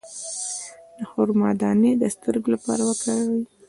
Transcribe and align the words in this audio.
د 0.97 0.99
خرما 1.11 1.49
دانه 1.61 1.91
د 1.97 2.03
سترګو 2.15 2.47
لپاره 2.55 2.81
وکاروئ 2.89 3.41